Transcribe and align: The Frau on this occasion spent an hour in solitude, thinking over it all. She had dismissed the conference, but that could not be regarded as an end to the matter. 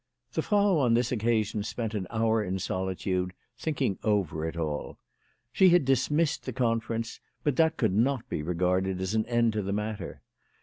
The 0.33 0.41
Frau 0.41 0.79
on 0.79 0.95
this 0.95 1.11
occasion 1.11 1.61
spent 1.61 1.93
an 1.93 2.07
hour 2.09 2.43
in 2.43 2.57
solitude, 2.57 3.33
thinking 3.55 3.99
over 4.03 4.47
it 4.47 4.57
all. 4.57 4.97
She 5.51 5.69
had 5.69 5.85
dismissed 5.85 6.45
the 6.45 6.53
conference, 6.53 7.19
but 7.43 7.55
that 7.57 7.77
could 7.77 7.93
not 7.93 8.27
be 8.27 8.41
regarded 8.41 8.99
as 8.99 9.13
an 9.13 9.27
end 9.27 9.53
to 9.53 9.61
the 9.61 9.71
matter. 9.73 10.23